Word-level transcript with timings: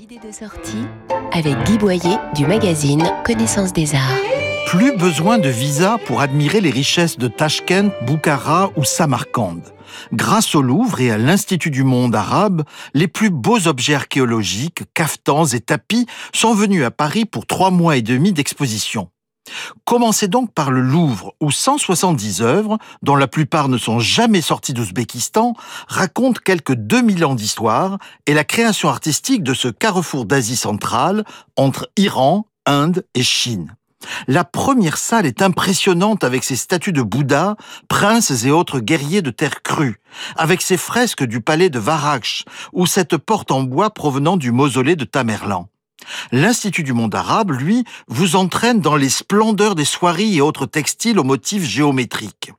idées 0.00 0.18
de 0.26 0.32
sortie 0.32 0.86
avec 1.32 1.62
Guy 1.64 1.76
Boyer 1.76 2.16
du 2.34 2.46
magazine 2.46 3.02
Connaissance 3.22 3.74
des 3.74 3.94
Arts. 3.94 4.18
Plus 4.66 4.96
besoin 4.96 5.36
de 5.36 5.50
visa 5.50 5.98
pour 6.06 6.22
admirer 6.22 6.62
les 6.62 6.70
richesses 6.70 7.18
de 7.18 7.28
Tashkent, 7.28 7.90
Boukhara 8.06 8.70
ou 8.76 8.84
Samarcande. 8.84 9.74
Grâce 10.14 10.54
au 10.54 10.62
Louvre 10.62 11.00
et 11.00 11.10
à 11.10 11.18
l'Institut 11.18 11.70
du 11.70 11.84
monde 11.84 12.14
arabe, 12.14 12.62
les 12.94 13.08
plus 13.08 13.28
beaux 13.28 13.66
objets 13.68 13.94
archéologiques, 13.94 14.84
caftans 14.94 15.44
et 15.52 15.60
tapis 15.60 16.06
sont 16.32 16.54
venus 16.54 16.82
à 16.82 16.90
Paris 16.90 17.26
pour 17.26 17.44
trois 17.44 17.70
mois 17.70 17.96
et 17.98 18.02
demi 18.02 18.32
d'exposition. 18.32 19.10
Commencez 19.84 20.28
donc 20.28 20.52
par 20.52 20.70
le 20.70 20.80
Louvre, 20.80 21.34
où 21.40 21.50
170 21.50 22.42
œuvres, 22.42 22.78
dont 23.02 23.16
la 23.16 23.28
plupart 23.28 23.68
ne 23.68 23.78
sont 23.78 23.98
jamais 23.98 24.40
sorties 24.40 24.74
d'Ouzbékistan, 24.74 25.54
racontent 25.88 26.40
quelques 26.44 26.74
2000 26.74 27.24
ans 27.24 27.34
d'histoire 27.34 27.98
et 28.26 28.34
la 28.34 28.44
création 28.44 28.88
artistique 28.88 29.42
de 29.42 29.54
ce 29.54 29.68
carrefour 29.68 30.26
d'Asie 30.26 30.56
centrale 30.56 31.24
entre 31.56 31.90
Iran, 31.96 32.46
Inde 32.66 33.04
et 33.14 33.22
Chine. 33.22 33.74
La 34.28 34.44
première 34.44 34.96
salle 34.96 35.26
est 35.26 35.42
impressionnante 35.42 36.24
avec 36.24 36.44
ses 36.44 36.56
statues 36.56 36.92
de 36.92 37.02
Bouddha, 37.02 37.56
princes 37.88 38.44
et 38.44 38.50
autres 38.50 38.80
guerriers 38.80 39.22
de 39.22 39.30
terre 39.30 39.62
crue, 39.62 40.00
avec 40.36 40.62
ses 40.62 40.76
fresques 40.76 41.24
du 41.24 41.40
palais 41.40 41.68
de 41.68 41.78
Varakh 41.78 42.44
ou 42.72 42.86
cette 42.86 43.16
porte 43.16 43.50
en 43.50 43.62
bois 43.62 43.90
provenant 43.90 44.36
du 44.36 44.52
mausolée 44.52 44.96
de 44.96 45.04
Tamerlan. 45.04 45.69
L'Institut 46.32 46.82
du 46.82 46.92
monde 46.92 47.14
arabe, 47.14 47.52
lui, 47.52 47.84
vous 48.08 48.36
entraîne 48.36 48.80
dans 48.80 48.96
les 48.96 49.08
splendeurs 49.08 49.74
des 49.74 49.84
soieries 49.84 50.36
et 50.36 50.40
autres 50.40 50.66
textiles 50.66 51.18
aux 51.18 51.24
motifs 51.24 51.64
géométriques. 51.64 52.52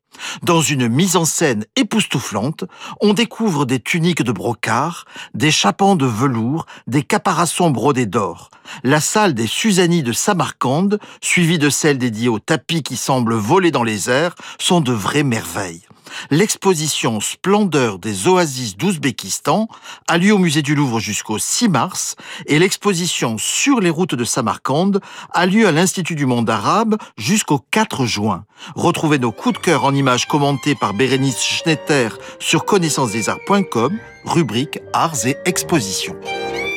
Dans 0.44 0.62
une 0.62 0.88
mise 0.88 1.16
en 1.16 1.26
scène 1.26 1.66
époustouflante, 1.76 2.66
on 3.02 3.14
découvre 3.14 3.66
des 3.66 3.80
tuniques 3.80 4.24
de 4.24 4.32
brocart, 4.32 5.06
des 5.34 5.52
chapans 5.52 5.96
de 5.96 6.06
velours, 6.06 6.66
des 6.88 7.04
caparaçons 7.04 7.72
brodés 7.72 8.06
d'or. 8.06 8.50
La 8.84 9.02
salle 9.02 9.34
des 9.34 9.48
Susanies 9.48 10.04
de 10.04 10.14
Samarcande, 10.14 11.00
suivie 11.22 11.60
de 11.60 11.70
celle 11.70 11.98
dédiée 11.98 12.30
aux 12.30 12.40
tapis 12.40 12.84
qui 12.84 12.98
semblent 12.98 13.36
voler 13.36 13.72
dans 13.72 13.84
les 13.84 14.10
airs, 14.10 14.36
sont 14.60 14.82
de 14.82 14.94
vraies 14.94 15.24
merveilles 15.24 15.82
l'exposition 16.30 17.20
Splendeur 17.20 18.00
des 18.00 18.28
oasis 18.28 18.78
d'Ouzbékistan 18.78 19.68
a 20.08 20.18
lieu 20.18 20.34
au 20.34 20.38
musée 20.38 20.62
du 20.62 20.76
Louvre 20.76 21.00
jusqu'au 21.00 21.38
6 21.38 21.70
mars 21.70 22.16
et 22.46 22.60
l'exposition 22.60 23.38
Sur 23.38 23.80
les 23.80 23.90
routes 23.90 24.16
de 24.16 24.24
Samarcande 24.24 25.02
a 25.34 25.46
lieu 25.46 25.68
à 25.68 25.72
l'Institut 25.72 26.16
du 26.16 26.26
monde 26.26 26.50
arabe 26.50 26.98
jusqu'au 27.18 27.60
4 27.72 28.06
juin. 28.06 28.46
Retrouvez 28.76 29.20
nos 29.20 29.32
coups 29.32 29.56
de 29.56 29.64
cœur 29.64 29.86
en 29.86 29.94
images 29.94 30.11
commentées 30.18 30.76
par 30.76 30.94
Bérénice 30.94 31.42
Schnetter 31.42 32.10
sur 32.40 32.66
connaissancesarts.com, 32.66 33.98
rubrique 34.26 34.80
Arts 34.94 35.26
et 35.26 35.38
Expositions. 35.46 36.16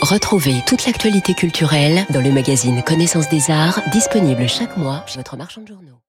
Retrouvez 0.01 0.63
toute 0.67 0.85
l'actualité 0.87 1.35
culturelle 1.35 2.05
dans 2.11 2.21
le 2.21 2.31
magazine 2.31 2.83
Connaissance 2.83 3.29
des 3.29 3.51
Arts, 3.51 3.81
disponible 3.93 4.49
chaque 4.49 4.77
mois 4.77 5.03
chez 5.07 5.17
votre 5.19 5.37
marchand 5.37 5.63
de 5.63 5.69
journaux. 5.69 6.05